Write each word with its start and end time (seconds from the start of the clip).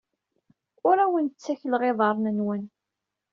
Ur 0.87 0.97
awen-ttakleɣ 1.05 1.81
iḍarren-nwen. 1.89 2.63